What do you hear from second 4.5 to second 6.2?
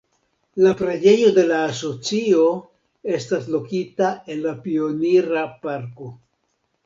Pionira Parko.